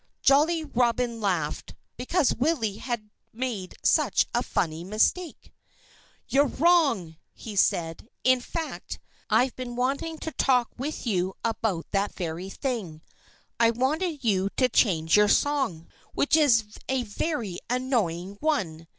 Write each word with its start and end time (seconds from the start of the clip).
Jolly 0.23 0.63
Robin 0.65 1.21
laughed, 1.21 1.75
because 1.95 2.33
Willie 2.33 2.77
had 2.77 3.11
made 3.33 3.75
such 3.83 4.25
a 4.33 4.41
funny 4.41 4.83
mistake. 4.83 5.53
"You're 6.27 6.47
wrong!" 6.47 7.17
he 7.35 7.55
said. 7.55 8.09
"In 8.23 8.41
fact, 8.41 8.99
I've 9.29 9.55
been 9.55 9.75
wanting 9.75 10.17
to 10.17 10.31
talk 10.31 10.71
with 10.75 11.05
you 11.05 11.35
about 11.45 11.85
that 11.91 12.15
very 12.15 12.49
thing. 12.49 13.03
I 13.59 13.69
want 13.69 14.01
you 14.25 14.49
to 14.57 14.69
change 14.69 15.15
your 15.15 15.29
song, 15.29 15.87
which 16.15 16.35
is 16.35 16.63
a 16.89 17.03
very 17.03 17.59
annoying 17.69 18.37
one. 18.39 18.87